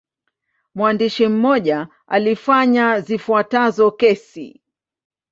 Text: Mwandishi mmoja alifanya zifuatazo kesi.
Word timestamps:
Mwandishi 0.75 1.27
mmoja 1.27 1.87
alifanya 2.07 2.99
zifuatazo 3.01 3.91
kesi. 3.91 4.61